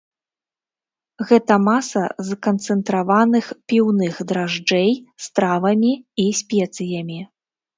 Гэта 1.31 1.57
маса 1.65 2.03
з 2.29 2.37
канцэнтраваных 2.47 3.45
піўных 3.73 4.13
дражджэй 4.33 4.91
з 5.27 5.31
травамі 5.37 5.93
і 6.25 6.31
спецыямі. 6.41 7.19